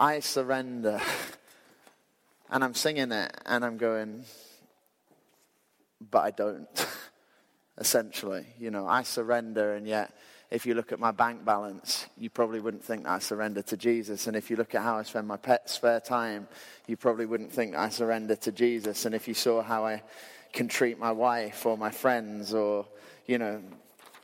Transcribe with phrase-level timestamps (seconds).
[0.00, 1.00] I surrender.
[2.52, 4.24] And I'm singing it and I'm going,
[6.10, 6.66] but I don't,
[7.78, 8.44] essentially.
[8.58, 10.12] You know, I surrender and yet
[10.50, 13.76] if you look at my bank balance, you probably wouldn't think that I surrender to
[13.76, 14.26] Jesus.
[14.26, 16.48] And if you look at how I spend my spare time,
[16.88, 19.06] you probably wouldn't think that I surrender to Jesus.
[19.06, 20.02] And if you saw how I
[20.52, 22.84] can treat my wife or my friends or,
[23.26, 23.62] you know,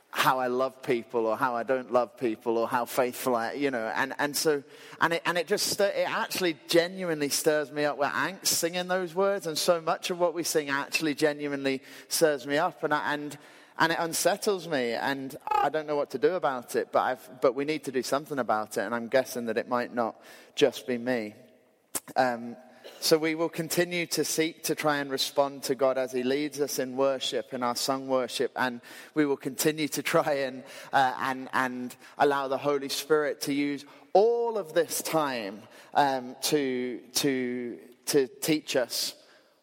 [0.09, 3.71] how I love people or how I don't love people or how faithful I, you
[3.71, 4.63] know, and, and so,
[5.01, 7.97] and it, and it just, stir, it actually genuinely stirs me up.
[7.97, 12.47] We're angst singing those words and so much of what we sing actually genuinely stirs
[12.47, 13.37] me up and, I, and,
[13.77, 17.41] and it unsettles me and I don't know what to do about it, but, I've,
[17.41, 20.19] but we need to do something about it and I'm guessing that it might not
[20.55, 21.35] just be me.
[22.15, 22.55] Um,
[22.99, 26.59] so we will continue to seek to try and respond to God as He leads
[26.59, 28.81] us in worship, in our sung worship, and
[29.13, 33.85] we will continue to try and, uh, and, and allow the Holy Spirit to use
[34.13, 35.61] all of this time
[35.93, 39.13] um, to, to, to teach us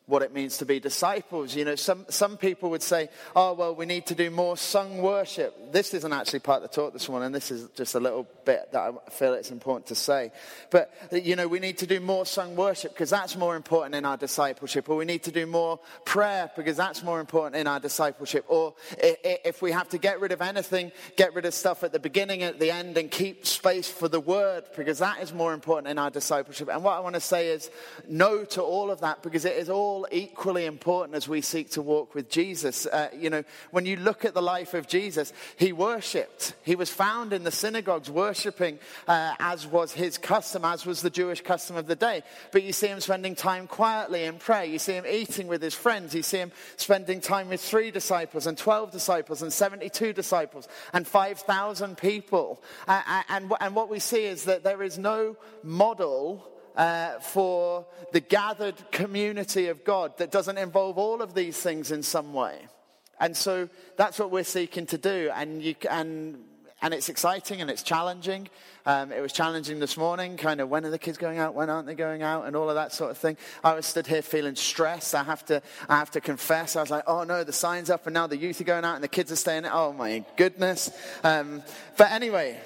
[0.07, 1.55] what it means to be disciples.
[1.57, 4.99] You know, some, some people would say, oh, well, we need to do more sung
[4.99, 5.73] worship.
[5.73, 7.33] This isn't actually part of the talk this morning.
[7.33, 10.31] This is just a little bit that I feel it's important to say.
[10.69, 14.05] But, you know, we need to do more sung worship because that's more important in
[14.05, 14.91] our discipleship.
[14.91, 18.45] Or we need to do more prayer because that's more important in our discipleship.
[18.49, 21.99] Or if we have to get rid of anything, get rid of stuff at the
[21.99, 25.89] beginning, at the end, and keep space for the word because that is more important
[25.89, 26.69] in our discipleship.
[26.69, 27.71] And what I want to say is
[28.07, 31.71] no to all of that because it is all all equally important as we seek
[31.71, 32.85] to walk with Jesus.
[32.85, 36.55] Uh, you know, when you look at the life of Jesus, he worshipped.
[36.65, 41.11] He was found in the synagogues worshiping uh, as was his custom, as was the
[41.11, 42.25] Jewish custom of the day.
[42.51, 44.65] But you see him spending time quietly in prayer.
[44.65, 46.13] You see him eating with his friends.
[46.13, 51.07] You see him spending time with three disciples and 12 disciples and 72 disciples and
[51.07, 52.61] 5,000 people.
[52.89, 57.87] Uh, uh, and, and what we see is that there is no model uh, for
[58.13, 62.59] the gathered community of God that doesn't involve all of these things in some way.
[63.21, 65.31] And so that's what we're seeking to do.
[65.35, 66.39] And, you, and,
[66.83, 68.49] and it's exciting and it's challenging.
[68.87, 71.71] Um, it was challenging this morning, kind of when are the kids going out, when
[71.71, 73.39] aren't they going out, and all of that sort of thing.
[73.63, 75.15] I was stood here feeling stressed.
[75.15, 76.77] I have to, I have to confess.
[76.77, 78.97] I was like, oh no, the sign's up, and now the youth are going out,
[78.97, 79.65] and the kids are staying.
[79.65, 80.91] Oh my goodness.
[81.23, 81.63] Um,
[81.97, 82.61] but anyway,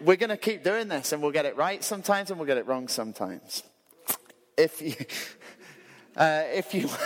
[0.00, 2.58] we're going to keep doing this and we'll get it right sometimes and we'll get
[2.58, 3.62] it wrong sometimes.
[4.56, 4.94] If you,
[6.16, 6.88] uh, if you,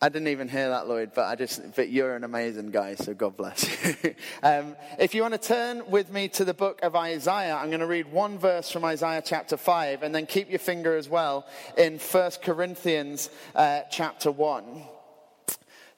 [0.00, 3.14] I didn't even hear that, Lloyd, but I just, but you're an amazing guy, so
[3.14, 3.64] God bless
[4.04, 4.14] you.
[4.44, 7.80] um, if you want to turn with me to the book of Isaiah, I'm going
[7.80, 11.46] to read one verse from Isaiah chapter 5, and then keep your finger as well
[11.76, 14.84] in 1 Corinthians uh, chapter 1.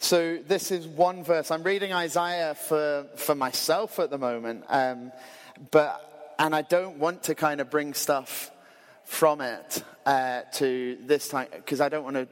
[0.02, 1.50] So this is one verse.
[1.50, 5.12] I'm reading Isaiah for, for myself at the moment, um,
[5.70, 8.50] but and I don't want to kind of bring stuff
[9.04, 12.28] from it uh, to this time because I don't want to.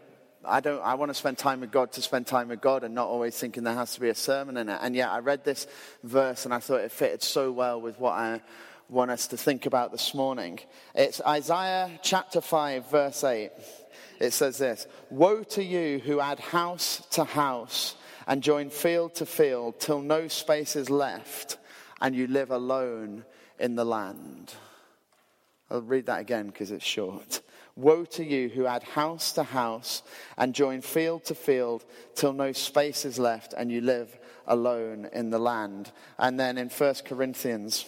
[0.47, 0.81] I don't.
[0.81, 3.39] I want to spend time with God to spend time with God, and not always
[3.39, 4.79] thinking there has to be a sermon in it.
[4.81, 5.67] And yet, I read this
[6.03, 8.41] verse, and I thought it fitted so well with what I
[8.89, 10.59] want us to think about this morning.
[10.95, 13.51] It's Isaiah chapter five, verse eight
[14.21, 19.27] it says this Woe to you who add house to house and join field to
[19.27, 21.59] field till no space is left
[22.01, 23.25] and you live alone
[23.59, 24.55] in the land.
[25.71, 27.43] I'll read that again because it's short.
[27.77, 30.03] Woe to you who add house to house
[30.37, 35.31] and join field to field till no space is left and you live alone in
[35.31, 35.93] the land.
[36.19, 37.87] And then in 1 Corinthians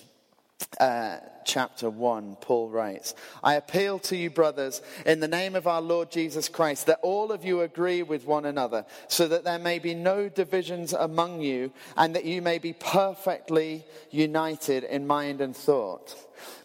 [0.79, 5.81] uh, chapter 1, Paul writes, I appeal to you, brothers, in the name of our
[5.81, 9.79] Lord Jesus Christ, that all of you agree with one another, so that there may
[9.79, 15.57] be no divisions among you, and that you may be perfectly united in mind and
[15.57, 16.15] thought.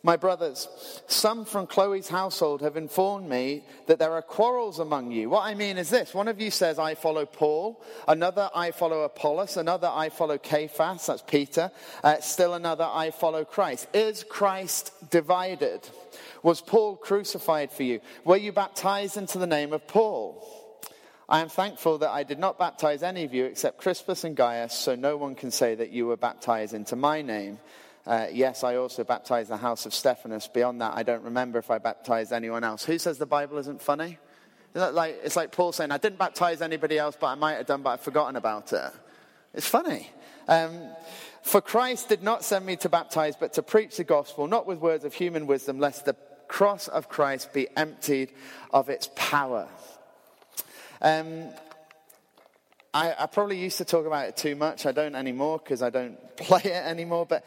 [0.03, 0.67] My brothers,
[1.07, 5.29] some from Chloe's household have informed me that there are quarrels among you.
[5.29, 9.01] What I mean is this one of you says, I follow Paul, another, I follow
[9.01, 11.71] Apollos, another, I follow Cephas, that's Peter,
[12.03, 13.87] uh, still another, I follow Christ.
[13.93, 14.64] Is Christ
[15.09, 15.87] divided?
[16.43, 18.01] Was Paul crucified for you?
[18.23, 20.45] Were you baptized into the name of Paul?
[21.27, 24.73] I am thankful that I did not baptize any of you except Crispus and Gaius,
[24.73, 27.57] so no one can say that you were baptized into my name.
[28.05, 30.47] Uh, yes, I also baptized the house of Stephanus.
[30.47, 32.85] Beyond that, I don't remember if I baptized anyone else.
[32.85, 34.19] Who says the Bible isn't funny?
[34.75, 37.81] Like, it's like Paul saying, I didn't baptize anybody else, but I might have done,
[37.81, 38.91] but I've forgotten about it.
[39.55, 40.09] It's funny.
[40.47, 40.89] Um,
[41.45, 44.79] for Christ did not send me to baptize, but to preach the gospel, not with
[44.79, 46.15] words of human wisdom, lest the
[46.47, 48.31] cross of Christ be emptied
[48.73, 49.67] of its power.
[51.03, 51.49] Um,
[52.95, 54.85] I, I, probably used to talk about it too much.
[54.85, 57.25] I don't anymore because I don't play it anymore.
[57.25, 57.43] But,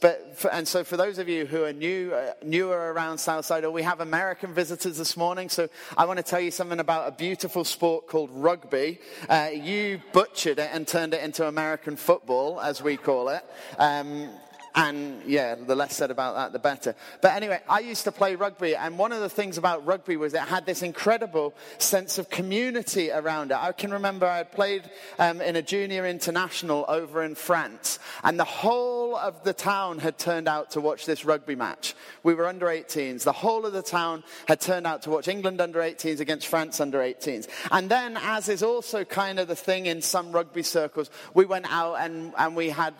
[0.00, 3.64] but for, and so for those of you who are new, uh, newer around Southside,
[3.64, 5.68] or we have American visitors this morning, so
[5.98, 9.00] I want to tell you something about a beautiful sport called rugby.
[9.28, 13.44] Uh, you butchered it and turned it into American football, as we call it.
[13.78, 14.30] Um,
[14.74, 16.96] and yeah, the less said about that, the better.
[17.20, 20.34] But anyway, I used to play rugby, and one of the things about rugby was
[20.34, 23.56] it had this incredible sense of community around it.
[23.56, 24.82] I can remember I had played
[25.18, 30.18] um, in a junior international over in France, and the whole of the town had
[30.18, 31.94] turned out to watch this rugby match.
[32.24, 33.22] We were under 18s.
[33.22, 36.80] The whole of the town had turned out to watch England under 18s against France
[36.80, 37.48] under 18s.
[37.70, 41.66] And then, as is also kind of the thing in some rugby circles, we went
[41.70, 42.94] out and, and we had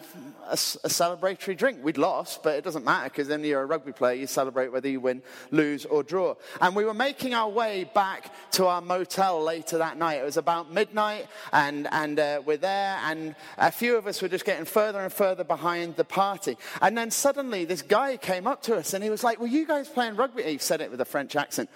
[0.47, 1.83] a, a celebratory drink.
[1.83, 4.15] We'd lost, but it doesn't matter because then you're a rugby player.
[4.15, 6.35] You celebrate whether you win, lose, or draw.
[6.61, 10.17] And we were making our way back to our motel later that night.
[10.21, 14.29] It was about midnight, and, and uh, we're there, and a few of us were
[14.29, 16.59] just getting further and further behind the party.
[16.83, 19.67] And then suddenly, this guy came up to us and he was like, Were you
[19.67, 20.43] guys playing rugby?
[20.43, 21.71] He said it with a French accent.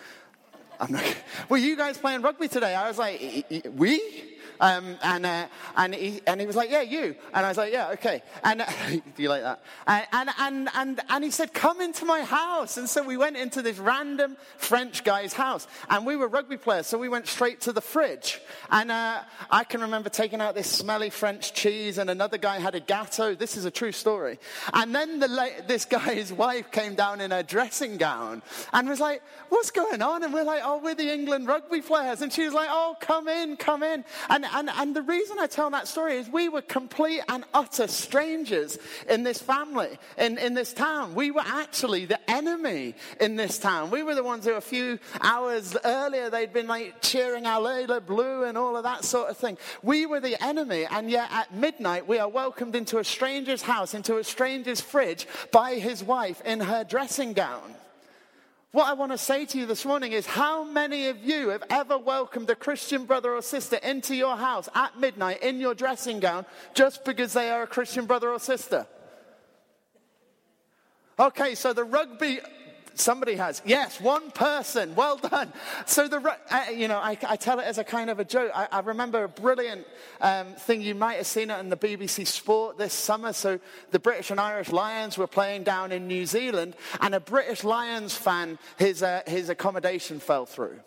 [0.78, 1.16] I'm not,
[1.48, 2.74] were you guys playing rugby today?
[2.74, 4.02] I was like, We?
[4.60, 5.46] Um, and, uh,
[5.76, 7.14] and, he, and he was like, yeah, you.
[7.32, 8.22] And I was like, yeah, okay.
[8.44, 8.64] And
[9.16, 9.62] do you like that?
[9.86, 12.76] And, and, and, and, and he said, come into my house.
[12.76, 15.66] And so we went into this random French guy's house.
[15.88, 18.40] And we were rugby players, so we went straight to the fridge.
[18.70, 22.74] And uh, I can remember taking out this smelly French cheese, and another guy had
[22.74, 23.34] a gatto.
[23.34, 24.38] This is a true story.
[24.72, 28.42] And then the, this guy's wife came down in her dressing gown
[28.72, 30.22] and was like, what's going on?
[30.22, 32.22] And we're like, oh, we're the England rugby players.
[32.22, 34.04] And she was like, oh, come in, come in.
[34.28, 37.86] And and, and the reason I tell that story is we were complete and utter
[37.86, 41.14] strangers in this family, in, in this town.
[41.14, 43.90] We were actually the enemy in this town.
[43.90, 48.00] We were the ones who a few hours earlier they'd been like cheering Allez les
[48.00, 49.58] Bleus and all of that sort of thing.
[49.82, 53.94] We were the enemy, and yet at midnight we are welcomed into a stranger's house,
[53.94, 57.74] into a stranger's fridge by his wife in her dressing gown.
[58.70, 61.62] What I want to say to you this morning is how many of you have
[61.70, 66.20] ever welcomed a Christian brother or sister into your house at midnight in your dressing
[66.20, 66.44] gown
[66.74, 68.86] just because they are a Christian brother or sister?
[71.18, 72.40] Okay, so the rugby
[72.98, 73.62] Somebody has.
[73.64, 74.96] Yes, one person.
[74.96, 75.52] Well done.
[75.86, 76.18] So, the,
[76.50, 78.50] uh, you know, I, I, tell it as a kind of a joke.
[78.52, 79.86] I, I remember a brilliant
[80.20, 80.82] um, thing.
[80.82, 83.32] You might have seen it in the BBC Sport this summer.
[83.32, 83.60] So,
[83.92, 88.14] the British and Irish Lions were playing down in New Zealand, and a British Lions
[88.14, 90.80] fan, his, uh, his accommodation fell through.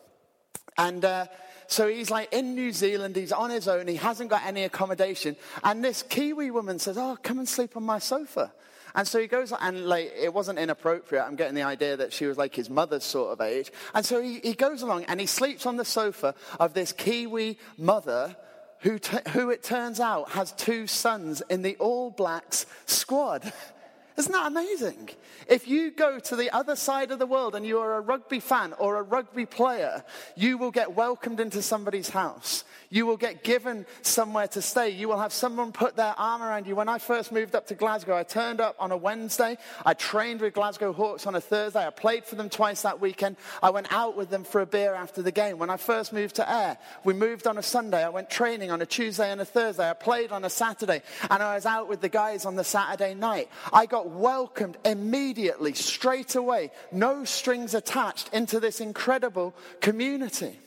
[0.77, 1.27] And, uh,
[1.67, 5.37] so he's like in New Zealand, he's on his own, he hasn't got any accommodation.
[5.63, 8.51] And this Kiwi woman says, Oh, come and sleep on my sofa.
[8.95, 11.23] And so he goes, and like, it wasn't inappropriate.
[11.25, 13.71] I'm getting the idea that she was like his mother's sort of age.
[13.93, 17.57] And so he, he goes along and he sleeps on the sofa of this Kiwi
[17.77, 18.35] mother
[18.79, 23.51] who, t- who it turns out has two sons in the All Blacks squad.
[24.17, 25.09] Isn't that amazing?
[25.47, 28.39] If you go to the other side of the world and you are a rugby
[28.39, 30.03] fan or a rugby player,
[30.35, 32.63] you will get welcomed into somebody's house.
[32.91, 34.89] You will get given somewhere to stay.
[34.89, 36.75] You will have someone put their arm around you.
[36.75, 39.57] When I first moved up to Glasgow, I turned up on a Wednesday.
[39.85, 41.87] I trained with Glasgow Hawks on a Thursday.
[41.87, 43.37] I played for them twice that weekend.
[43.63, 45.57] I went out with them for a beer after the game.
[45.57, 48.03] When I first moved to Ayr, we moved on a Sunday.
[48.03, 49.89] I went training on a Tuesday and a Thursday.
[49.89, 51.01] I played on a Saturday.
[51.29, 53.49] And I was out with the guys on the Saturday night.
[53.71, 60.59] I got welcomed immediately, straight away, no strings attached into this incredible community.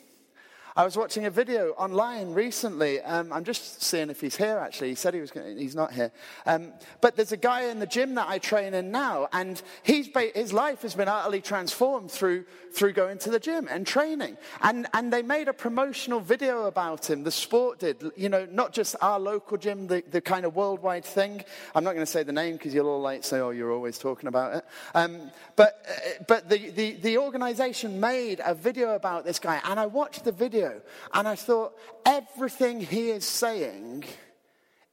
[0.77, 2.99] I was watching a video online recently.
[2.99, 4.89] Um, I'm just seeing if he's here, actually.
[4.89, 6.11] He said he was going he's not here.
[6.45, 10.09] Um, but there's a guy in the gym that I train in now, and he's,
[10.33, 14.35] his life has been utterly transformed through, through going to the gym and training.
[14.61, 17.23] And, and they made a promotional video about him.
[17.23, 21.05] The sport did, you know, not just our local gym, the, the kind of worldwide
[21.05, 21.41] thing.
[21.73, 23.97] I'm not going to say the name because you'll all like say, oh, you're always
[23.97, 24.65] talking about it.
[24.93, 29.79] Um, but uh, but the, the, the organization made a video about this guy, and
[29.79, 30.81] I watched the video video.
[31.13, 34.05] And I thought, everything he is saying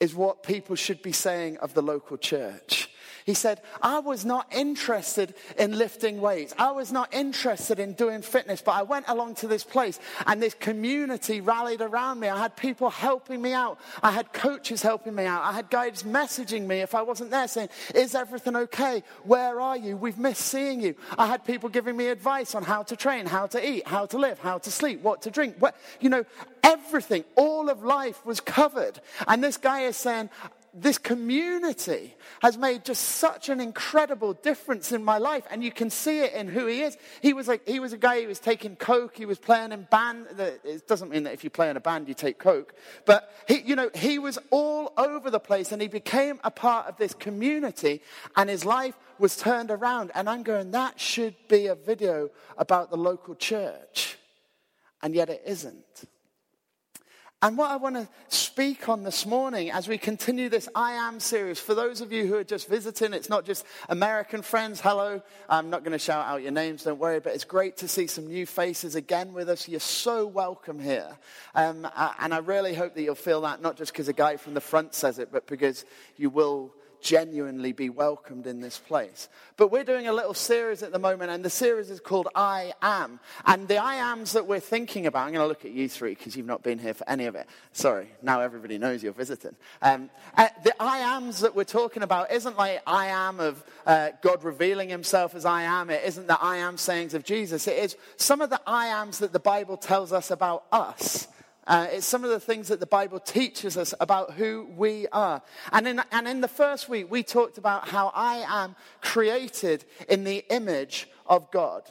[0.01, 2.91] is what people should be saying of the local church.
[3.25, 6.55] He said, I was not interested in lifting weights.
[6.59, 10.43] I was not interested in doing fitness, but I went along to this place and
[10.43, 12.29] this community rallied around me.
[12.29, 13.79] I had people helping me out.
[14.03, 15.43] I had coaches helping me out.
[15.43, 19.03] I had guides messaging me if I wasn't there saying, Is everything okay?
[19.25, 19.97] Where are you?
[19.97, 20.95] We've missed seeing you.
[21.17, 24.19] I had people giving me advice on how to train, how to eat, how to
[24.19, 25.57] live, how to sleep, what to drink.
[25.59, 26.25] What, you know,
[26.63, 29.01] everything, all of life was covered.
[29.27, 30.31] And this guy is saying,
[30.75, 35.91] this community has made just such an incredible difference in my life and you can
[35.91, 36.97] see it in who he is.
[37.21, 39.87] He was like he was a guy who was taking coke he was playing in
[39.91, 42.75] band it doesn't mean that if you play in a band you take coke
[43.05, 46.87] but he you know he was all over the place and he became a part
[46.87, 48.01] of this community
[48.37, 52.91] and his life was turned around and i'm going that should be a video about
[52.91, 54.17] the local church.
[55.03, 56.05] And yet it isn't
[57.43, 61.19] and what I want to speak on this morning as we continue this I Am
[61.19, 65.21] series, for those of you who are just visiting, it's not just American friends, hello.
[65.49, 68.07] I'm not going to shout out your names, don't worry, but it's great to see
[68.07, 69.67] some new faces again with us.
[69.67, 71.19] You're so welcome here.
[71.57, 71.89] Um,
[72.21, 74.61] and I really hope that you'll feel that, not just because a guy from the
[74.61, 75.85] front says it, but because
[76.17, 76.73] you will
[77.03, 79.29] genuinely be welcomed in this place.
[79.57, 82.73] But we're doing a little series at the moment, and the series is called I
[82.81, 83.21] Am.
[83.45, 86.15] And the I Ams that we're thinking about, I'm going to look at you three
[86.15, 87.47] because you've not been here for any of it.
[87.73, 89.57] Sorry, now everybody knows you're visiting.
[89.83, 94.11] Um, uh, the I Ams that we're talking about isn't like I am of uh,
[94.23, 95.91] God revealing himself as I am.
[95.91, 97.67] It isn't the I am sayings of Jesus.
[97.67, 101.27] It is some of the I Ams that the Bible tells us about us.
[101.67, 105.43] Uh, it's some of the things that the Bible teaches us about who we are.
[105.71, 110.25] And in, and in the first week, we talked about how I am created in
[110.25, 111.83] the image of God.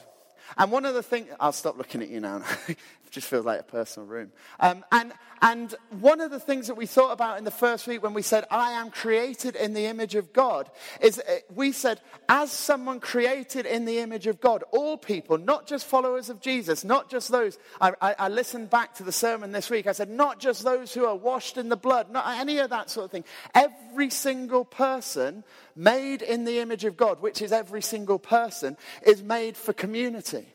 [0.58, 2.42] And one of the things, I'll stop looking at you now.
[3.12, 4.32] just feels like a personal room.
[4.58, 8.02] Um, and, and one of the things that we thought about in the first week
[8.02, 12.00] when we said, I am created in the image of God, is uh, we said,
[12.28, 16.84] as someone created in the image of God, all people, not just followers of Jesus,
[16.84, 20.08] not just those, I, I, I listened back to the sermon this week, I said,
[20.08, 23.10] not just those who are washed in the blood, not any of that sort of
[23.10, 23.24] thing.
[23.54, 25.44] Every single person
[25.76, 30.46] made in the image of God, which is every single person, is made for community.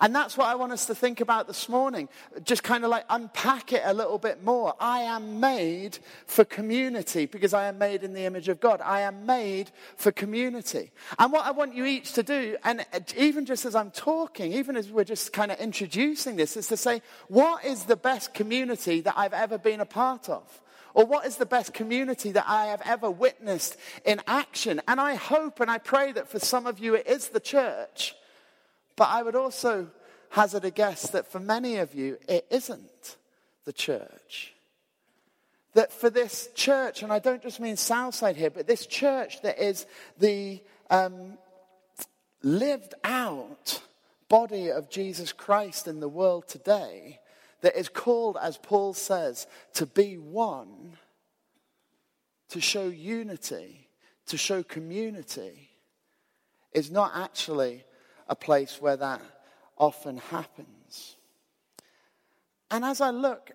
[0.00, 2.08] And that's what I want us to think about this morning.
[2.42, 4.74] Just kind of like unpack it a little bit more.
[4.80, 8.80] I am made for community because I am made in the image of God.
[8.82, 10.90] I am made for community.
[11.18, 12.84] And what I want you each to do, and
[13.16, 16.76] even just as I'm talking, even as we're just kind of introducing this, is to
[16.76, 20.60] say, what is the best community that I've ever been a part of?
[20.94, 24.80] Or what is the best community that I have ever witnessed in action?
[24.86, 28.14] And I hope and I pray that for some of you it is the church.
[28.96, 29.88] But I would also
[30.30, 33.16] hazard a guess that for many of you, it isn't
[33.64, 34.54] the church.
[35.74, 39.58] That for this church, and I don't just mean Southside here, but this church that
[39.58, 39.86] is
[40.18, 40.60] the
[40.90, 41.38] um,
[42.42, 43.82] lived out
[44.28, 47.20] body of Jesus Christ in the world today,
[47.62, 50.98] that is called, as Paul says, to be one,
[52.50, 53.88] to show unity,
[54.26, 55.70] to show community,
[56.72, 57.84] is not actually
[58.28, 59.20] a place where that
[59.76, 61.16] often happens.
[62.70, 63.52] And as I look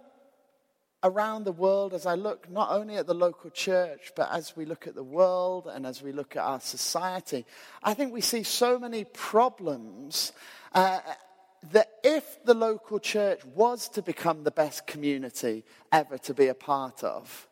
[1.04, 4.66] around the world, as I look not only at the local church, but as we
[4.66, 7.46] look at the world and as we look at our society,
[7.84, 10.34] I think we see so many problems
[10.74, 11.00] uh,
[11.72, 16.54] that if the local church was to become the best community ever to be a
[16.54, 17.48] part of,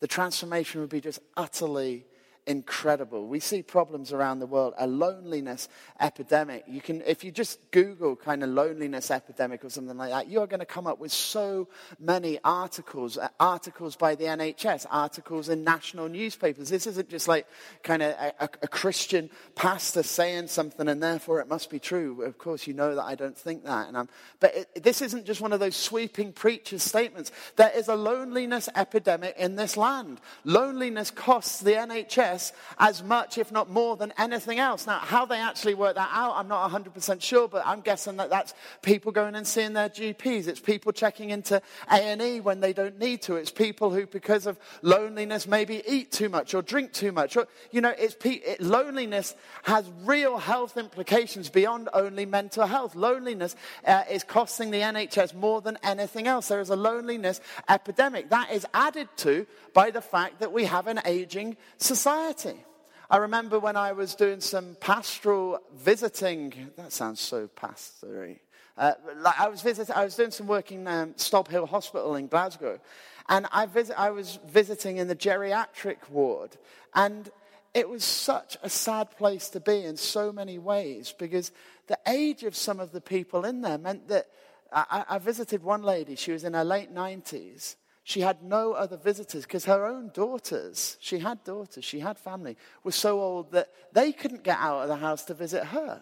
[0.00, 2.06] the transformation would be just utterly
[2.46, 3.26] incredible.
[3.26, 5.68] We see problems around the world, a loneliness
[6.00, 6.64] epidemic.
[6.68, 10.46] You can, if you just Google kind of loneliness epidemic or something like that, you're
[10.46, 15.64] going to come up with so many articles, uh, articles by the NHS, articles in
[15.64, 16.68] national newspapers.
[16.68, 17.46] This isn't just like
[17.82, 22.22] kind of a, a, a Christian pastor saying something and therefore it must be true.
[22.22, 23.88] Of course, you know that I don't think that.
[23.88, 27.32] And I'm, but it, this isn't just one of those sweeping preacher's statements.
[27.56, 30.20] There is a loneliness epidemic in this land.
[30.44, 32.35] Loneliness costs the NHS
[32.78, 34.86] as much, if not more, than anything else.
[34.86, 38.30] Now, how they actually work that out, I'm not 100% sure, but I'm guessing that
[38.30, 40.46] that's people going and seeing their GPs.
[40.46, 43.36] It's people checking into A&E when they don't need to.
[43.36, 47.36] It's people who, because of loneliness, maybe eat too much or drink too much.
[47.36, 52.94] Or, you know, it's pe- it, loneliness has real health implications beyond only mental health.
[52.94, 56.48] Loneliness uh, is costing the NHS more than anything else.
[56.48, 58.30] There is a loneliness epidemic.
[58.30, 62.64] That is added to by the fact that we have an aging society society.
[63.08, 66.70] I remember when I was doing some pastoral visiting.
[66.76, 68.40] That sounds so pastory.
[68.76, 72.26] Uh, like I was visiting, I was doing some work in um, Stobhill Hospital in
[72.26, 72.80] Glasgow,
[73.28, 76.56] and I, visit, I was visiting in the geriatric ward,
[76.94, 77.30] and
[77.74, 81.52] it was such a sad place to be in so many ways because
[81.86, 84.26] the age of some of the people in there meant that
[84.72, 86.16] I, I visited one lady.
[86.16, 87.76] She was in her late nineties,
[88.08, 92.56] she had no other visitors because her own daughters, she had daughters, she had family,
[92.84, 96.00] were so old that they couldn't get out of the house to visit her.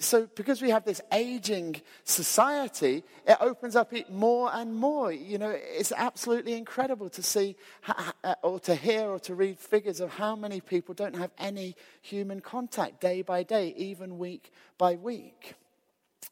[0.00, 5.10] So, because we have this aging society, it opens up more and more.
[5.10, 7.56] You know, it's absolutely incredible to see
[7.88, 11.76] uh, or to hear or to read figures of how many people don't have any
[12.02, 15.54] human contact day by day, even week by week.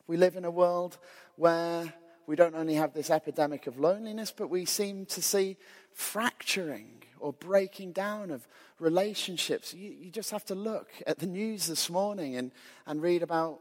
[0.06, 0.98] We live in a world
[1.36, 1.94] where
[2.30, 5.56] we don't only have this epidemic of loneliness, but we seem to see
[5.92, 8.46] fracturing or breaking down of
[8.78, 9.74] relationships.
[9.74, 12.52] You, you just have to look at the news this morning and,
[12.86, 13.58] and read about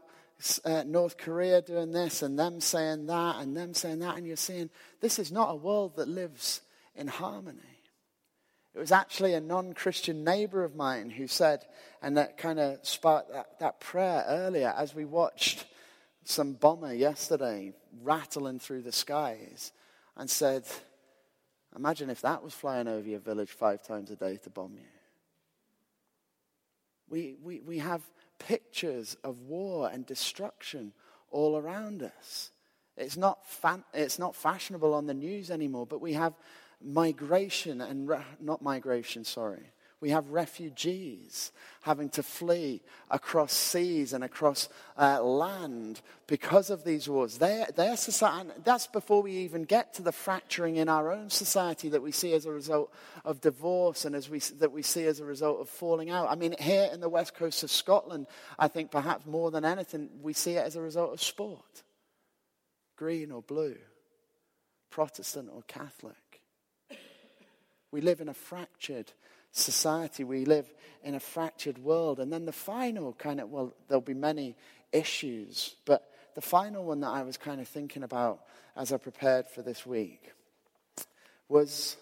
[0.64, 4.36] uh, North Korea doing this and them saying that and them saying that, and you're
[4.36, 6.60] seeing this is not a world that lives
[6.94, 7.58] in harmony.
[8.76, 11.64] It was actually a non Christian neighbor of mine who said,
[12.02, 15.64] and that kind of sparked that, that prayer earlier as we watched
[16.24, 17.72] some bomber yesterday
[18.02, 19.72] rattling through the skies
[20.16, 20.64] and said,
[21.76, 24.88] Imagine if that was flying over your village five times a day to bomb you.
[27.08, 28.02] We, we, we have
[28.38, 30.92] pictures of war and destruction
[31.30, 32.50] all around us.
[32.96, 36.34] It's not, fan, it's not fashionable on the news anymore, but we have
[36.82, 38.10] migration and,
[38.40, 41.52] not migration, sorry, we have refugees
[41.82, 42.80] having to flee
[43.10, 47.38] across seas and across uh, land because of these wars.
[47.38, 52.02] Their, society, that's before we even get to the fracturing in our own society that
[52.02, 52.92] we see as a result
[53.24, 56.30] of divorce and as we, that we see as a result of falling out.
[56.30, 58.26] I mean, here in the west coast of Scotland,
[58.58, 61.82] I think perhaps more than anything, we see it as a result of sport
[63.00, 63.78] green or blue,
[64.90, 66.42] Protestant or Catholic.
[67.90, 69.10] We live in a fractured
[69.52, 70.24] society.
[70.24, 72.20] We live in a fractured world.
[72.20, 74.56] And then the final kind of, well, there'll be many
[74.92, 78.40] issues, but the final one that I was kind of thinking about
[78.76, 80.32] as I prepared for this week
[81.48, 81.96] was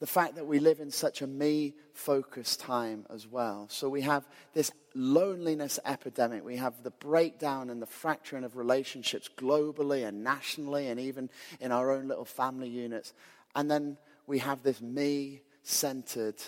[0.00, 3.66] the fact that we live in such a me focused time as well.
[3.70, 6.44] So we have this loneliness epidemic.
[6.44, 11.72] We have the breakdown and the fracturing of relationships globally and nationally and even in
[11.72, 13.14] our own little family units.
[13.54, 16.42] And then we have this me centered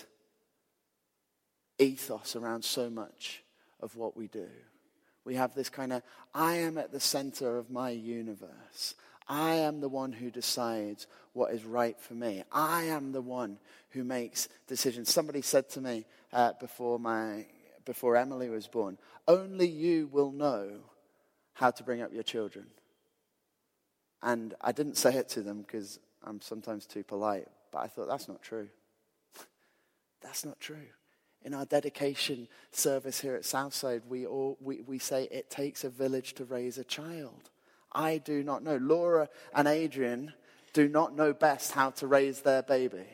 [1.79, 3.43] ethos around so much
[3.79, 4.47] of what we do.
[5.25, 6.03] We have this kind of,
[6.33, 8.95] I am at the center of my universe.
[9.27, 12.43] I am the one who decides what is right for me.
[12.51, 15.11] I am the one who makes decisions.
[15.11, 17.45] Somebody said to me uh, before, my,
[17.83, 20.69] before Emily was born, only you will know
[21.53, 22.67] how to bring up your children.
[24.23, 28.07] And I didn't say it to them because I'm sometimes too polite, but I thought
[28.07, 28.69] that's not true.
[30.21, 30.87] that's not true
[31.47, 35.89] in our dedication service here at Southside, we, all, we, we say it takes a
[35.89, 37.49] village to raise a child.
[37.93, 38.75] I do not know.
[38.75, 40.33] Laura and Adrian
[40.73, 43.05] do not know best how to raise their baby.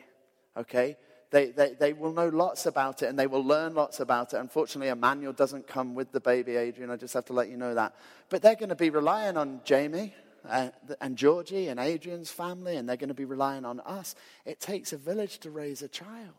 [0.56, 0.96] Okay?
[1.30, 4.38] They, they, they will know lots about it and they will learn lots about it.
[4.38, 6.90] Unfortunately, a manual doesn't come with the baby, Adrian.
[6.90, 7.94] I just have to let you know that.
[8.30, 10.12] But they're going to be relying on Jamie
[10.48, 10.70] uh,
[11.00, 14.16] and Georgie and Adrian's family, and they're going to be relying on us.
[14.44, 16.34] It takes a village to raise a child.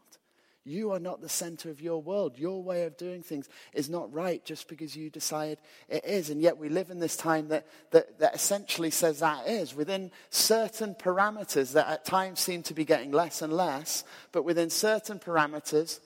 [0.68, 2.40] You are not the center of your world.
[2.40, 6.32] Your way of doing things is not right just because you decide it is.
[6.32, 10.10] And yet we live in this time that, that, that essentially says that is within
[10.32, 15.20] certain parameters that at times seem to be getting less and less, but within certain
[15.20, 16.00] parameters,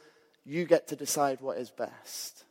[0.43, 2.43] you get to decide what is best.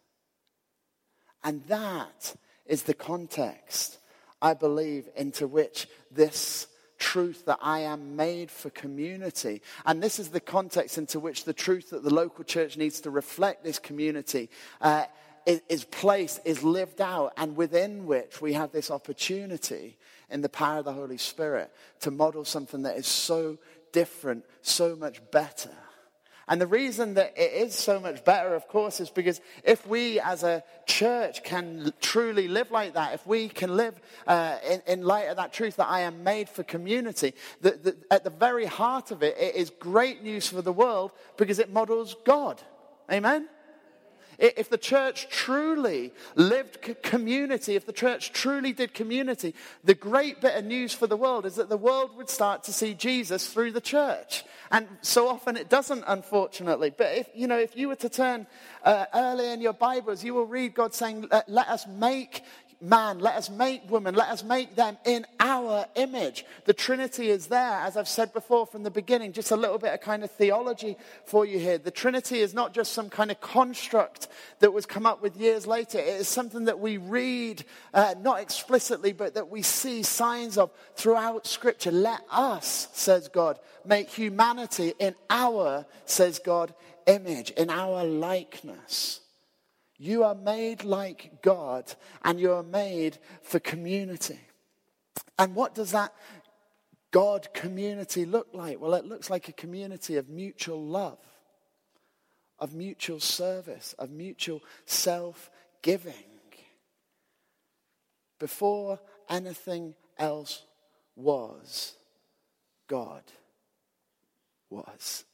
[1.44, 3.98] And that is the context,
[4.40, 6.68] I believe, into which this
[6.98, 9.62] truth that I am made for community.
[9.86, 13.10] And this is the context into which the truth that the local church needs to
[13.10, 15.04] reflect this community uh,
[15.46, 19.96] is, is placed, is lived out, and within which we have this opportunity
[20.30, 23.58] in the power of the Holy Spirit to model something that is so
[23.92, 25.70] different, so much better
[26.48, 30.18] and the reason that it is so much better, of course, is because if we
[30.20, 35.02] as a church can truly live like that, if we can live uh, in, in,
[35.02, 39.10] light of that truth that I am made for community, that, at the very heart
[39.10, 42.62] of it, it is great news for the world because it models God.
[43.10, 43.48] Amen?
[44.38, 50.54] If the church truly lived community, if the church truly did community, the great bit
[50.54, 53.72] of news for the world is that the world would start to see Jesus through
[53.72, 54.44] the church.
[54.70, 56.90] And so often it doesn't, unfortunately.
[56.96, 58.46] But if, you know, if you were to turn
[58.84, 62.44] uh, early in your Bibles, you will read God saying, let, let us make
[62.80, 66.44] man, let us make woman, let us make them in our image.
[66.64, 69.92] The Trinity is there, as I've said before from the beginning, just a little bit
[69.92, 71.78] of kind of theology for you here.
[71.78, 74.28] The Trinity is not just some kind of construct
[74.60, 75.98] that was come up with years later.
[75.98, 80.70] It is something that we read, uh, not explicitly, but that we see signs of
[80.94, 81.90] throughout Scripture.
[81.92, 86.74] Let us, says God, make humanity in our, says God,
[87.06, 89.20] image, in our likeness.
[89.98, 94.38] You are made like God and you are made for community.
[95.38, 96.14] And what does that
[97.10, 98.80] God community look like?
[98.80, 101.18] Well, it looks like a community of mutual love,
[102.58, 105.50] of mutual service, of mutual self
[105.82, 106.14] giving.
[108.38, 110.62] Before anything else
[111.16, 111.94] was,
[112.86, 113.22] God
[114.70, 115.24] was.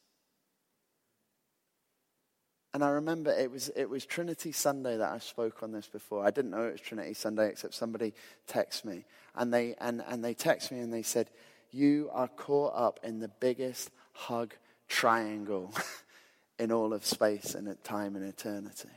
[2.74, 6.26] And I remember it was, it was Trinity Sunday that I spoke on this before.
[6.26, 8.12] I didn't know it was Trinity Sunday, except somebody
[8.48, 9.04] texted me.
[9.36, 11.30] And they, and, and they texted me and they said,
[11.70, 14.54] You are caught up in the biggest hug
[14.88, 15.72] triangle
[16.58, 18.88] in all of space and at time and eternity.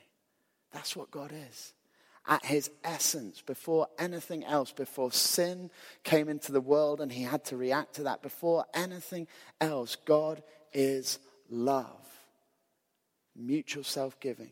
[0.73, 1.73] That's what God is.
[2.25, 5.69] At his essence, before anything else, before sin
[6.03, 9.27] came into the world and he had to react to that, before anything
[9.61, 10.41] else, God
[10.73, 12.16] is love
[13.37, 14.51] mutual self giving,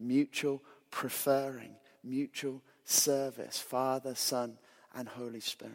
[0.00, 4.58] mutual preferring, mutual service, Father, Son,
[4.94, 5.74] and Holy Spirit.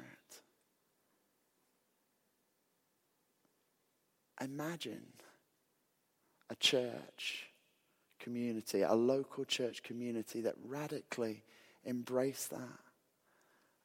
[4.42, 5.06] Imagine
[6.50, 7.50] a church
[8.20, 11.44] community, a local church community that radically
[11.86, 12.83] embraced that.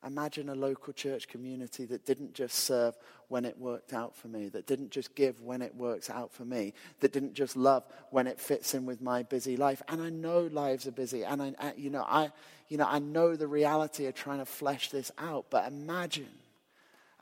[0.06, 4.48] Imagine a local church community that didn't just serve when it worked out for me,
[4.48, 8.28] that didn't just give when it works out for me, that didn't just love when
[8.28, 9.82] it fits in with my busy life.
[9.88, 12.30] And I know lives are busy, and I, you know, I,
[12.68, 15.46] you know, I know the reality of trying to flesh this out.
[15.50, 16.30] But imagine,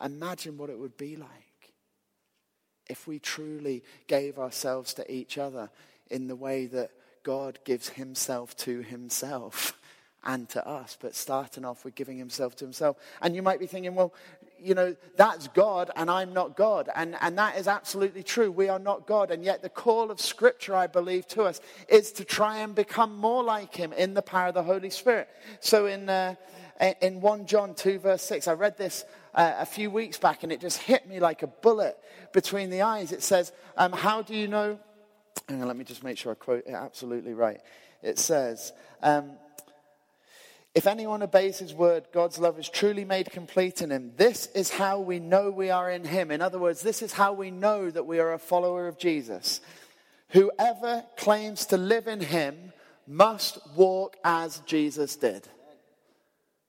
[0.04, 1.72] imagine what it would be like
[2.88, 5.70] if we truly gave ourselves to each other
[6.10, 6.90] in the way that
[7.22, 9.76] God gives Himself to Himself
[10.26, 12.96] and to us, but starting off with giving himself to himself.
[13.22, 14.12] And you might be thinking, well,
[14.58, 16.88] you know, that's God and I'm not God.
[16.94, 18.50] And, and that is absolutely true.
[18.50, 19.30] We are not God.
[19.30, 23.16] And yet the call of Scripture, I believe, to us is to try and become
[23.16, 25.28] more like him in the power of the Holy Spirit.
[25.60, 26.34] So in, uh,
[27.00, 30.50] in 1 John 2, verse 6, I read this uh, a few weeks back and
[30.50, 31.96] it just hit me like a bullet
[32.32, 33.12] between the eyes.
[33.12, 34.78] It says, um, How do you know?
[35.48, 37.60] Hang on, let me just make sure I quote it absolutely right.
[38.02, 39.32] It says, um,
[40.76, 44.12] if anyone obeys his word, God's love is truly made complete in him.
[44.18, 46.30] This is how we know we are in him.
[46.30, 49.62] In other words, this is how we know that we are a follower of Jesus.
[50.28, 52.74] Whoever claims to live in him
[53.06, 55.48] must walk as Jesus did.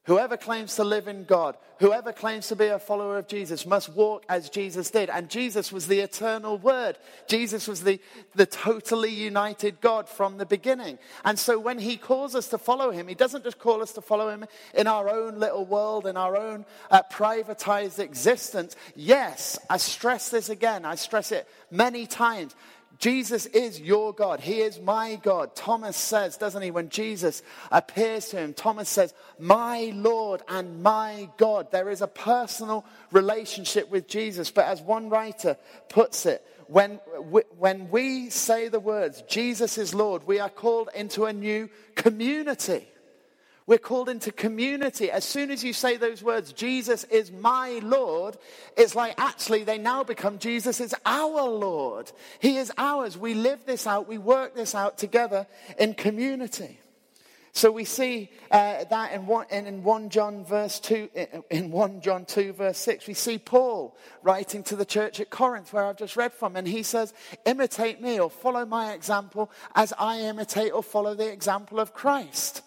[0.08, 3.90] Whoever claims to live in God, whoever claims to be a follower of Jesus must
[3.90, 5.10] walk as Jesus did.
[5.10, 6.98] And Jesus was the eternal word.
[7.28, 8.00] Jesus was the,
[8.34, 10.98] the totally united God from the beginning.
[11.26, 14.02] And so when he calls us to follow him, he doesn't just call us to
[14.02, 18.78] follow him in our own little world, in our own uh, privatized existence.
[18.96, 20.86] Yes, I stress this again.
[20.86, 22.56] I stress it many times.
[23.00, 24.40] Jesus is your God.
[24.40, 25.56] He is my God.
[25.56, 31.30] Thomas says, doesn't he, when Jesus appears to him, Thomas says, My Lord and my
[31.38, 31.72] God.
[31.72, 34.50] There is a personal relationship with Jesus.
[34.50, 35.58] But as one writer
[35.90, 36.96] puts it, when,
[37.58, 42.88] when we say the words, Jesus is Lord, we are called into a new community.
[43.68, 45.12] We're called into community.
[45.12, 48.38] As soon as you say those words, Jesus is my Lord,
[48.78, 52.10] it's like actually they now become Jesus is our Lord.
[52.40, 53.18] He is ours.
[53.18, 55.46] We live this out, we work this out together
[55.78, 56.80] in community.
[57.52, 61.10] So we see uh, that in one, in 1 John verse 2,
[61.50, 65.74] in 1 John 2 verse 6, we see Paul writing to the church at Corinth
[65.74, 69.92] where I've just read from, and he says, imitate me or follow my example as
[69.98, 72.62] I imitate or follow the example of Christ.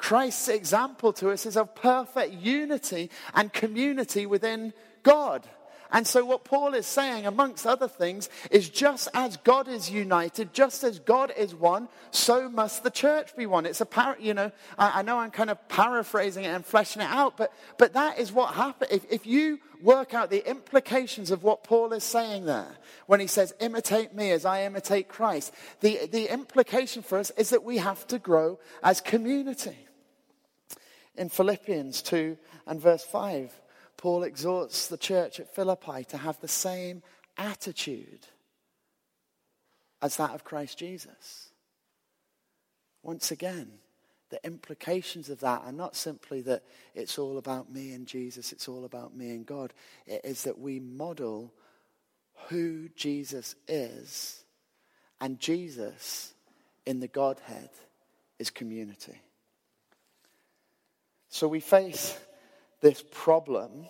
[0.00, 5.46] Christ's example to us is of perfect unity and community within God.
[5.92, 10.54] And so, what Paul is saying, amongst other things, is just as God is united,
[10.54, 13.66] just as God is one, so must the church be one.
[13.66, 17.02] It's a, par- you know, I, I know I'm kind of paraphrasing it and fleshing
[17.02, 18.92] it out, but, but that is what happened.
[18.92, 23.26] If, if you work out the implications of what Paul is saying there, when he
[23.26, 27.78] says, imitate me as I imitate Christ, the, the implication for us is that we
[27.78, 29.76] have to grow as community.
[31.16, 33.52] In Philippians 2 and verse 5,
[33.96, 37.02] Paul exhorts the church at Philippi to have the same
[37.36, 38.26] attitude
[40.00, 41.50] as that of Christ Jesus.
[43.02, 43.70] Once again,
[44.30, 46.62] the implications of that are not simply that
[46.94, 49.74] it's all about me and Jesus, it's all about me and God.
[50.06, 51.52] It is that we model
[52.48, 54.44] who Jesus is,
[55.20, 56.32] and Jesus
[56.86, 57.70] in the Godhead
[58.38, 59.20] is community.
[61.30, 62.18] So we face
[62.80, 63.86] this problem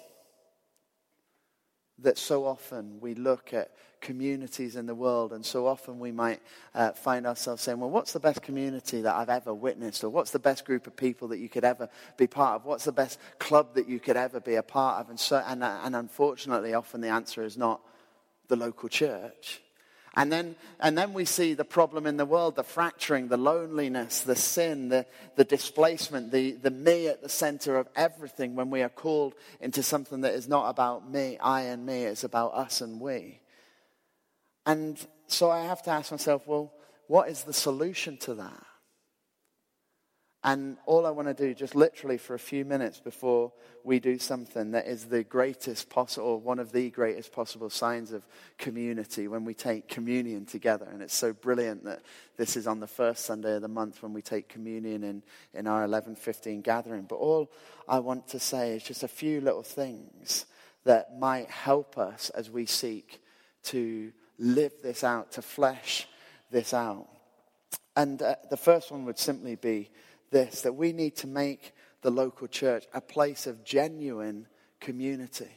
[1.98, 3.72] that so often we look at
[4.02, 6.40] communities in the world, and so often we might
[6.74, 10.04] uh, find ourselves saying, Well, what's the best community that I've ever witnessed?
[10.04, 12.66] Or what's the best group of people that you could ever be part of?
[12.66, 15.10] What's the best club that you could ever be a part of?
[15.10, 17.80] And, so, and, uh, and unfortunately, often the answer is not
[18.48, 19.62] the local church.
[20.14, 24.22] And then, and then we see the problem in the world the fracturing, the loneliness,
[24.22, 28.82] the sin, the, the displacement, the, the me at the center of everything when we
[28.82, 32.80] are called into something that is not about me, I and me, it's about us
[32.80, 33.40] and we.
[34.66, 36.72] And so I have to ask myself, well,
[37.06, 38.66] what is the solution to that?
[40.42, 43.52] And all I want to do, just literally for a few minutes before
[43.84, 48.26] we do something that is the greatest possible, one of the greatest possible signs of
[48.56, 50.88] community when we take communion together.
[50.90, 52.00] And it's so brilliant that
[52.38, 55.22] this is on the first Sunday of the month when we take communion in,
[55.52, 57.02] in our 11:15 gathering.
[57.02, 57.50] But all
[57.86, 60.46] I want to say is just a few little things
[60.84, 63.22] that might help us as we seek
[63.64, 66.08] to live this out, to flesh
[66.50, 67.08] this out.
[67.94, 69.90] And uh, the first one would simply be
[70.30, 74.46] this that we need to make the local church a place of genuine
[74.80, 75.50] community.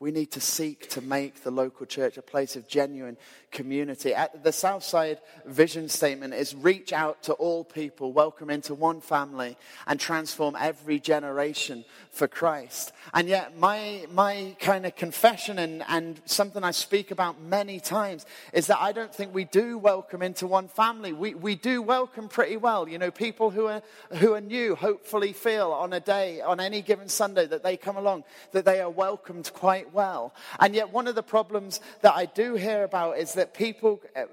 [0.00, 3.16] We need to seek to make the local church a place of genuine
[3.50, 4.14] community.
[4.14, 9.56] At the Southside vision statement is reach out to all people, welcome into one family,
[9.88, 12.92] and transform every generation for Christ.
[13.12, 18.24] And yet, my, my kind of confession and, and something I speak about many times
[18.52, 21.12] is that I don't think we do welcome into one family.
[21.12, 22.88] We, we do welcome pretty well.
[22.88, 23.82] You know, people who are,
[24.12, 27.96] who are new hopefully feel on a day, on any given Sunday that they come
[27.96, 30.34] along, that they are welcomed quite well.
[30.60, 34.24] And yet, one of the problems that I do hear about is that people, uh,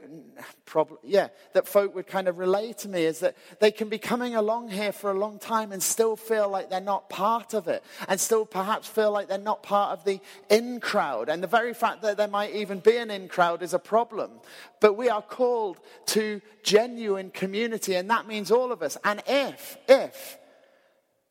[0.65, 3.97] prob- yeah, that folk would kind of relay to me is that they can be
[3.97, 7.67] coming along here for a long time and still feel like they're not part of
[7.67, 11.29] it, and still perhaps feel like they're not part of the in crowd.
[11.29, 14.31] And the very fact that there might even be an in crowd is a problem.
[14.79, 18.97] But we are called to genuine community, and that means all of us.
[19.03, 20.37] And if, if,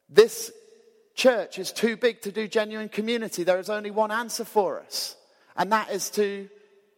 [0.09, 0.53] this
[1.15, 5.17] church is too big to do genuine community, there is only one answer for us,
[5.57, 6.49] and that is to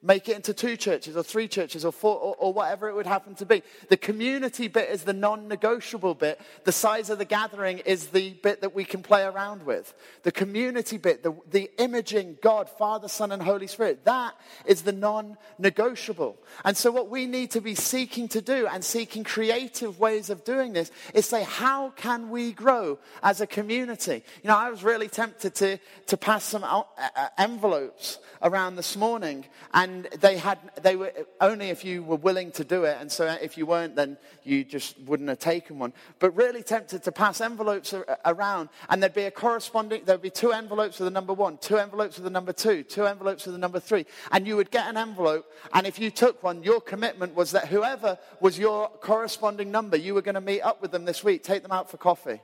[0.02, 3.06] make it into two churches or three churches or four or, or, whatever it would
[3.06, 3.62] happen to be.
[3.88, 6.40] The community bit is the non negotiable bit.
[6.64, 9.94] The size of the gathering is the bit that we can play around with.
[10.22, 14.92] The community bit, the, the imaging God, Father, Son, and Holy Spirit, that is the
[14.92, 16.38] non negotiable.
[16.64, 20.44] And so, what we need to be seeking to do and seeking creative ways of
[20.44, 24.22] doing this is say, how can we grow as a community?
[24.42, 28.96] You know, I was really tempted to, to pass some uh, uh, envelopes around this
[28.96, 32.96] morning and and they had they were only if you were willing to do it.
[33.00, 35.92] And so if you weren't then you just wouldn't have taken one.
[36.18, 37.94] But really tempted to pass envelopes
[38.24, 38.68] around.
[38.88, 42.16] And there'd be a corresponding there'd be two envelopes with the number one two envelopes
[42.16, 44.06] with the number two two envelopes with the number three.
[44.32, 45.52] And you would get an envelope.
[45.72, 50.14] And if you took one your commitment was that whoever was your corresponding number you
[50.14, 52.40] were going to meet up with them this week take them out for coffee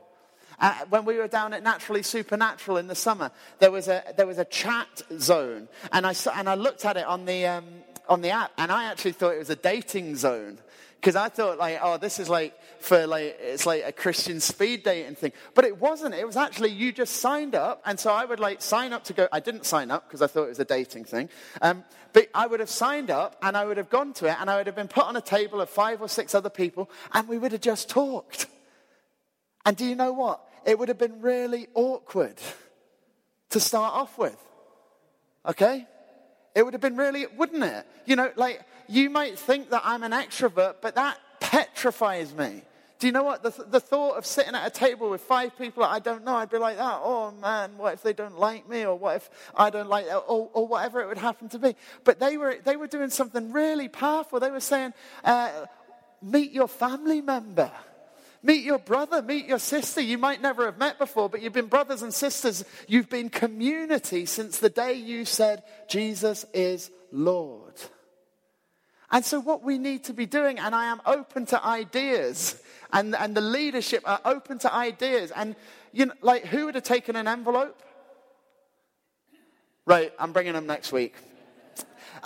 [0.59, 4.27] uh, when we were down at Naturally Supernatural in the summer, there was a, there
[4.27, 5.67] was a chat zone.
[5.91, 7.65] And I, and I looked at it on the, um,
[8.07, 10.59] on the app, and I actually thought it was a dating zone.
[10.95, 14.83] Because I thought, like, oh, this is like for like, it's like a Christian speed
[14.83, 15.33] dating thing.
[15.53, 16.15] But it wasn't.
[16.15, 17.81] It was actually you just signed up.
[17.85, 19.27] And so I would like sign up to go.
[19.29, 21.27] I didn't sign up because I thought it was a dating thing.
[21.61, 24.49] Um, but I would have signed up and I would have gone to it and
[24.49, 27.27] I would have been put on a table of five or six other people and
[27.27, 28.45] we would have just talked.
[29.65, 30.41] And do you know what?
[30.65, 32.35] It would have been really awkward
[33.49, 34.37] to start off with.
[35.45, 35.87] Okay?
[36.55, 37.85] It would have been really, wouldn't it?
[38.05, 42.63] You know, like, you might think that I'm an extrovert, but that petrifies me.
[42.99, 43.43] Do you know what?
[43.43, 46.49] The, the thought of sitting at a table with five people I don't know, I'd
[46.49, 47.01] be like, that.
[47.03, 48.85] oh man, what if they don't like me?
[48.85, 51.75] Or what if I don't like, or, or whatever it would happen to be.
[52.05, 54.39] But they were, they were doing something really powerful.
[54.39, 54.93] They were saying,
[55.25, 55.51] uh,
[56.21, 57.71] meet your family member.
[58.45, 60.01] Meet your brother, meet your sister.
[60.01, 62.65] You might never have met before, but you've been brothers and sisters.
[62.89, 67.75] You've been community since the day you said, Jesus is Lord.
[69.09, 73.15] And so, what we need to be doing, and I am open to ideas, and,
[73.15, 75.31] and the leadership are open to ideas.
[75.31, 75.55] And,
[75.93, 77.79] you know, like, who would have taken an envelope?
[79.85, 81.15] Right, I'm bringing them next week.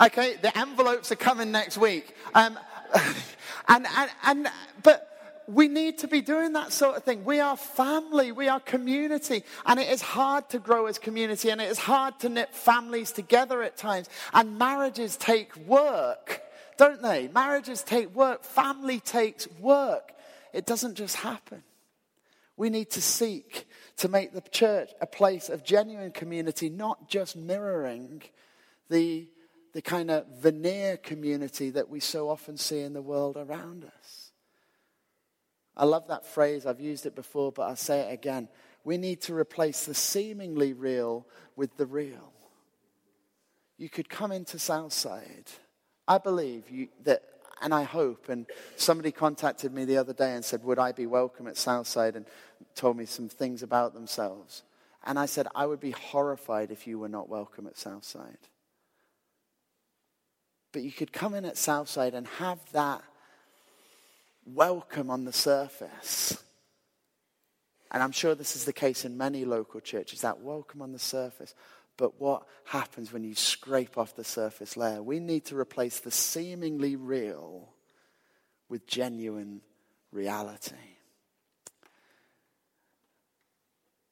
[0.00, 2.14] Okay, the envelopes are coming next week.
[2.34, 2.58] Um,
[3.68, 4.48] and, and, and,
[4.82, 5.17] but
[5.48, 7.24] we need to be doing that sort of thing.
[7.24, 11.58] We are family, we are community, and it is hard to grow as community, and
[11.58, 14.10] it is hard to knit families together at times.
[14.34, 16.42] And marriages take work,
[16.76, 17.28] don't they?
[17.28, 20.12] Marriages take work, family takes work.
[20.52, 21.62] It doesn't just happen.
[22.58, 27.36] We need to seek to make the church a place of genuine community, not just
[27.36, 28.22] mirroring
[28.90, 29.28] the,
[29.72, 34.27] the kind of veneer community that we so often see in the world around us.
[35.78, 36.66] I love that phrase.
[36.66, 38.48] I've used it before, but I'll say it again.
[38.84, 42.32] We need to replace the seemingly real with the real.
[43.76, 45.50] You could come into Southside.
[46.08, 47.22] I believe you, that
[47.60, 48.28] and I hope.
[48.28, 52.16] And somebody contacted me the other day and said, Would I be welcome at Southside?
[52.16, 52.26] And
[52.74, 54.62] told me some things about themselves.
[55.04, 58.38] And I said, I would be horrified if you were not welcome at Southside.
[60.72, 63.02] But you could come in at Southside and have that
[64.54, 66.42] welcome on the surface.
[67.90, 70.98] And I'm sure this is the case in many local churches, that welcome on the
[70.98, 71.54] surface.
[71.96, 75.02] But what happens when you scrape off the surface layer?
[75.02, 77.70] We need to replace the seemingly real
[78.68, 79.62] with genuine
[80.12, 80.76] reality.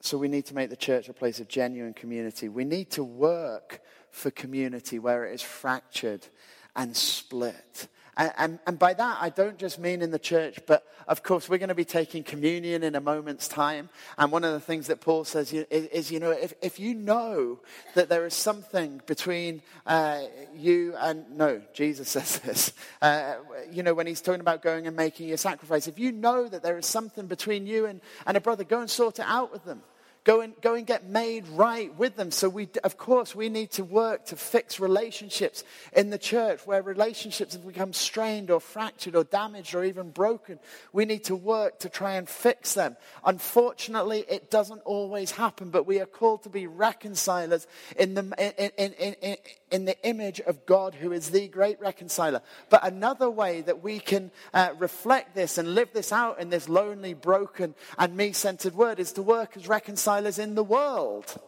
[0.00, 2.48] So we need to make the church a place of genuine community.
[2.48, 6.26] We need to work for community where it is fractured
[6.74, 7.88] and split.
[8.16, 11.48] And, and, and, by that, I don't just mean in the church, but of course,
[11.48, 13.90] we're going to be taking communion in a moment's time.
[14.16, 16.94] And one of the things that Paul says is, is you know, if, if you
[16.94, 17.60] know
[17.94, 20.22] that there is something between uh,
[20.54, 23.34] you and, no, Jesus says this, uh,
[23.70, 26.62] you know, when he's talking about going and making a sacrifice, if you know that
[26.62, 29.64] there is something between you and, and a brother, go and sort it out with
[29.64, 29.82] them.
[30.26, 32.32] Go and, go and get made right with them.
[32.32, 35.62] So, we, of course, we need to work to fix relationships
[35.92, 40.58] in the church where relationships have become strained or fractured or damaged or even broken.
[40.92, 42.96] We need to work to try and fix them.
[43.24, 48.22] Unfortunately, it doesn't always happen, but we are called to be reconcilers in the,
[48.58, 49.36] in, in, in,
[49.70, 52.40] in the image of God, who is the great reconciler.
[52.68, 56.68] But another way that we can uh, reflect this and live this out in this
[56.68, 61.40] lonely, broken, and me centered word is to work as reconcilers reconcilers in the world.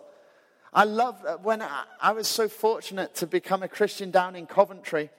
[0.73, 5.11] I love when I, I was so fortunate to become a Christian down in Coventry.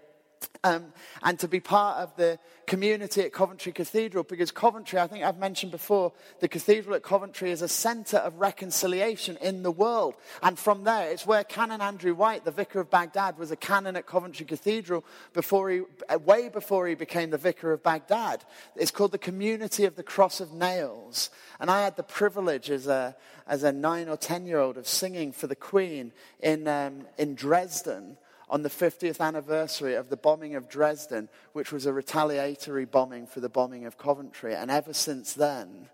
[0.63, 0.87] Um,
[1.23, 5.39] and to be part of the community at Coventry Cathedral because Coventry, I think I've
[5.39, 10.15] mentioned before, the cathedral at Coventry is a center of reconciliation in the world.
[10.43, 13.95] And from there, it's where Canon Andrew White, the vicar of Baghdad, was a canon
[13.95, 15.81] at Coventry Cathedral before he,
[16.25, 18.43] way before he became the vicar of Baghdad.
[18.75, 21.29] It's called the Community of the Cross of Nails.
[21.59, 23.15] And I had the privilege as a,
[23.47, 27.33] as a nine or ten year old of singing for the Queen in, um, in
[27.33, 28.17] Dresden
[28.49, 33.39] on the 50th anniversary of the bombing of Dresden, which was a retaliatory bombing for
[33.39, 34.55] the bombing of Coventry.
[34.55, 35.89] And ever since then,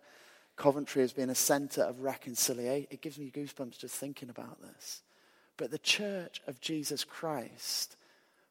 [0.55, 2.87] Coventry has been a center of reconciliation.
[2.89, 5.03] It gives me goosebumps just thinking about this.
[5.57, 7.97] But the church of Jesus Christ,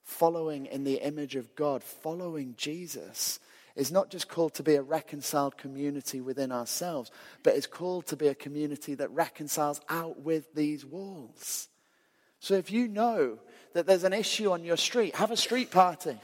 [0.03, 3.40] following in the image of God, following Jesus,
[3.75, 7.11] is not just called to be a reconciled community within ourselves,
[7.43, 11.69] but is called to be a community that reconciles out with these walls.
[12.38, 13.38] So if you know
[13.74, 16.16] that there's an issue on your street, have a street party.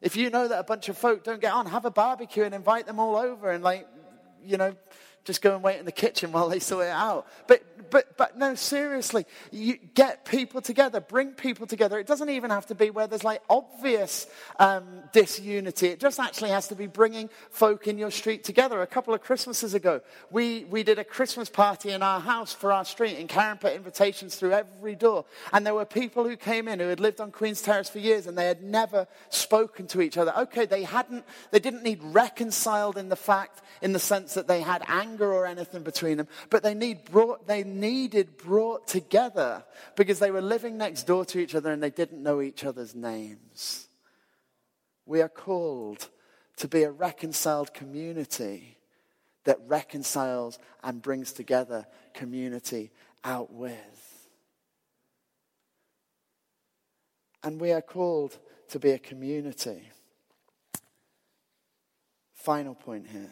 [0.00, 2.54] If you know that a bunch of folk don't get on, have a barbecue and
[2.54, 3.86] invite them all over and, like,
[4.44, 4.74] you know,
[5.24, 7.26] just go and wait in the kitchen while they sort it out.
[7.46, 11.98] But but, but no, seriously, you get people together, bring people together.
[11.98, 14.26] It doesn't even have to be where there's like obvious
[14.58, 15.88] um, disunity.
[15.88, 18.80] It just actually has to be bringing folk in your street together.
[18.80, 22.72] A couple of Christmases ago, we, we did a Christmas party in our house for
[22.72, 25.26] our street, and Karen put invitations through every door.
[25.52, 28.26] And there were people who came in who had lived on Queen's Terrace for years
[28.26, 30.32] and they had never spoken to each other.
[30.38, 34.62] Okay, they hadn't, they didn't need reconciled in the fact, in the sense that they
[34.62, 39.64] had anger or anything between them, but they need brought, they needed brought together
[39.96, 42.94] because they were living next door to each other and they didn't know each other's
[42.94, 43.88] names.
[45.04, 46.08] We are called
[46.56, 48.78] to be a reconciled community
[49.44, 52.90] that reconciles and brings together community
[53.24, 54.28] out with.
[57.42, 59.90] And we are called to be a community.
[62.34, 63.30] Final point here.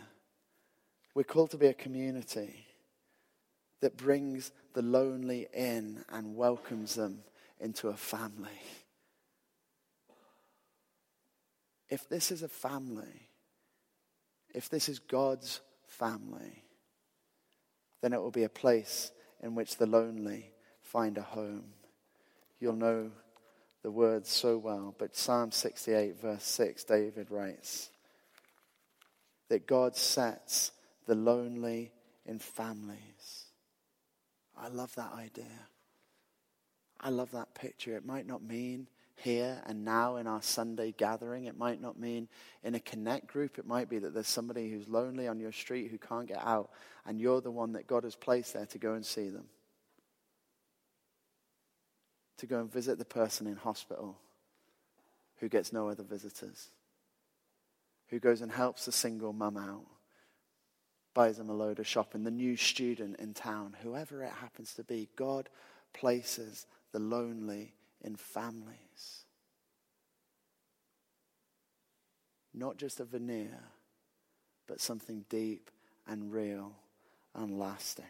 [1.14, 2.66] We're called to be a community
[3.80, 7.24] that brings the lonely in and welcomes them
[7.58, 8.48] into a family.
[11.88, 13.28] If this is a family,
[14.54, 16.64] if this is God's family,
[18.00, 19.10] then it will be a place
[19.42, 21.64] in which the lonely find a home.
[22.60, 23.10] You'll know
[23.82, 27.90] the words so well, but Psalm 68, verse 6, David writes
[29.48, 30.70] that God sets
[31.10, 31.90] the lonely
[32.24, 33.46] in families.
[34.56, 35.66] I love that idea.
[37.00, 37.96] I love that picture.
[37.96, 41.46] It might not mean here and now in our Sunday gathering.
[41.46, 42.28] It might not mean
[42.62, 43.58] in a connect group.
[43.58, 46.70] It might be that there's somebody who's lonely on your street who can't get out,
[47.04, 49.46] and you're the one that God has placed there to go and see them.
[52.36, 54.16] To go and visit the person in hospital
[55.38, 56.68] who gets no other visitors.
[58.10, 59.86] Who goes and helps the single mum out,
[61.14, 64.84] buys them a load of shopping, the new student in town, whoever it happens to
[64.84, 65.08] be.
[65.16, 65.48] God
[65.92, 69.24] places the lonely in families.
[72.54, 73.60] Not just a veneer,
[74.66, 75.70] but something deep
[76.06, 76.72] and real
[77.34, 78.04] and lasting.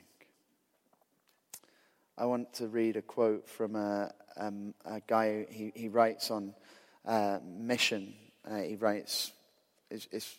[2.16, 6.54] I want to read a quote from a, um, a guy, he, he writes on
[7.06, 8.14] uh, mission.
[8.48, 9.32] Uh, he writes,
[9.90, 10.38] it's, it's,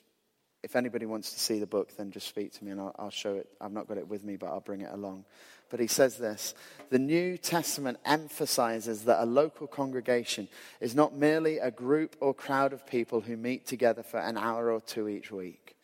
[0.64, 3.10] if anybody wants to see the book, then just speak to me and I'll, I'll
[3.10, 3.50] show it.
[3.60, 5.26] I've not got it with me, but I'll bring it along.
[5.70, 6.54] But he says this
[6.90, 10.48] The New Testament emphasizes that a local congregation
[10.80, 14.72] is not merely a group or crowd of people who meet together for an hour
[14.72, 15.76] or two each week.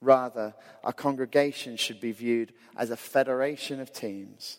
[0.00, 0.54] Rather,
[0.84, 4.58] a congregation should be viewed as a federation of teams,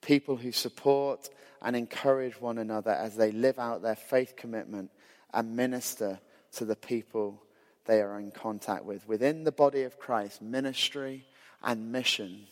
[0.00, 1.28] people who support
[1.60, 4.90] and encourage one another as they live out their faith commitment
[5.32, 6.18] and minister
[6.52, 7.40] to the people
[7.86, 9.06] they are in contact with.
[9.08, 11.26] Within the body of Christ, ministry
[11.62, 12.46] and mission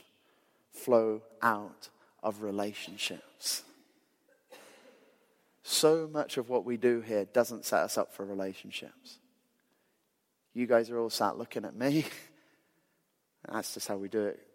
[0.72, 1.88] flow out
[2.22, 3.62] of relationships.
[5.62, 9.18] So much of what we do here doesn't set us up for relationships.
[10.52, 12.04] You guys are all sat looking at me.
[13.50, 14.49] That's just how we do it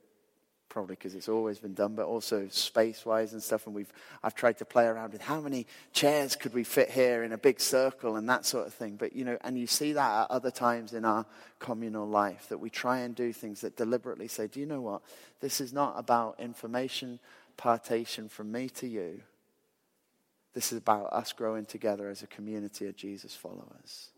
[0.76, 3.66] probably because it's always been done, but also space-wise and stuff.
[3.66, 7.24] And we've I've tried to play around with how many chairs could we fit here
[7.24, 8.98] in a big circle and that sort of thing.
[8.98, 11.26] But you know, and you see that at other times in our
[11.60, 15.02] communal life that we try and do things that deliberately say, "Do you know what?
[15.40, 17.22] This is not about information
[17.56, 19.22] partition from me to you.
[20.54, 24.10] This is about us growing together as a community of Jesus followers."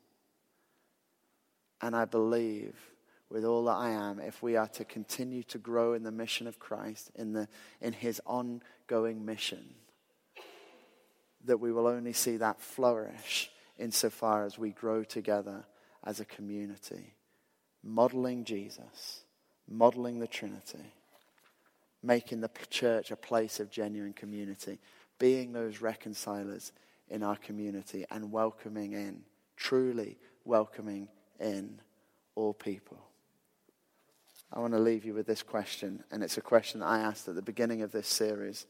[1.81, 2.73] And I believe
[3.29, 6.47] with all that I am, if we are to continue to grow in the mission
[6.47, 7.47] of Christ, in, the,
[7.81, 9.65] in his ongoing mission,
[11.45, 15.65] that we will only see that flourish insofar as we grow together
[16.03, 17.13] as a community,
[17.83, 19.23] modeling Jesus,
[19.67, 20.93] modeling the Trinity,
[22.01, 24.79] making the church a place of genuine community,
[25.19, 26.71] being those reconcilers
[27.09, 29.23] in our community and welcoming in,
[29.57, 31.09] truly welcoming
[31.39, 31.79] in
[32.35, 32.99] all people.
[34.51, 37.27] I want to leave you with this question, and it's a question that I asked
[37.27, 38.65] at the beginning of this series.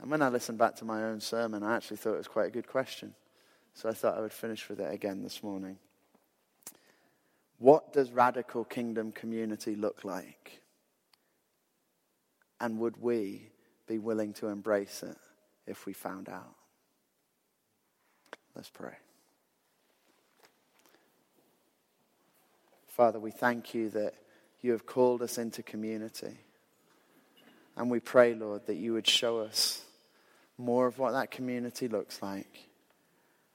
[0.00, 2.48] And when I listened back to my own sermon, I actually thought it was quite
[2.48, 3.14] a good question.
[3.74, 5.78] So I thought I would finish with it again this morning.
[7.58, 10.60] What does radical kingdom community look like?
[12.60, 13.50] And would we
[13.86, 15.16] be willing to embrace it
[15.66, 16.54] if we found out?
[18.56, 18.96] Let's pray.
[22.88, 24.14] Father, we thank you that
[24.64, 26.38] you have called us into community.
[27.76, 29.82] And we pray, Lord, that you would show us
[30.56, 32.70] more of what that community looks like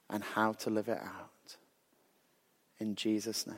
[0.08, 1.56] and how to live it out.
[2.78, 3.56] In Jesus' name,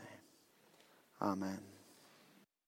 [1.20, 1.71] amen.